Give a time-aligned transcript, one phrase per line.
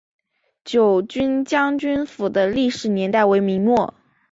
[0.65, 3.93] 九军将军府的历史年代为明末。